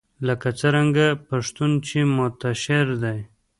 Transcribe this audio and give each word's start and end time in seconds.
لکه 0.27 0.47
څرنګه 0.59 1.07
پښتون 1.27 1.71
چې 1.87 1.99
منتشر 2.17 2.85
دی 3.03 3.19